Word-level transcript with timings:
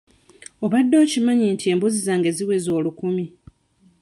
Obadde 0.65 0.95
okimanyi 1.03 1.45
nti 1.53 1.65
embuzi 1.73 1.99
zange 2.07 2.29
ziweze 2.37 2.69
olukumi? 2.79 3.25